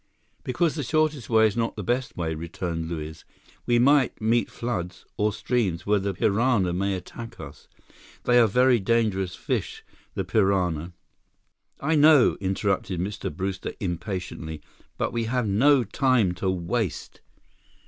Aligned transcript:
"Because 0.43 0.73
the 0.73 0.81
shortest 0.81 1.29
way 1.29 1.45
is 1.45 1.55
not 1.55 1.75
the 1.75 1.83
best 1.83 2.17
way," 2.17 2.33
returned 2.33 2.89
Luiz. 2.89 3.23
"We 3.67 3.77
might 3.77 4.19
meet 4.19 4.49
floods, 4.49 5.05
or 5.15 5.31
streams 5.31 5.85
where 5.85 5.99
the 5.99 6.15
piranha 6.15 6.73
may 6.73 6.95
attack 6.95 7.39
us. 7.39 7.67
They 8.23 8.39
are 8.39 8.47
very 8.47 8.79
dangerous 8.79 9.35
fish, 9.35 9.83
the 10.15 10.23
piranha—" 10.23 10.93
"I 11.79 11.93
know," 11.93 12.35
interrupted 12.39 12.99
Mr. 12.99 13.31
Brewster 13.31 13.73
impatiently, 13.79 14.63
"but 14.97 15.13
we 15.13 15.25
have 15.25 15.47
no 15.47 15.83
time 15.83 16.31
to 16.33 16.49
waste." 16.49 17.21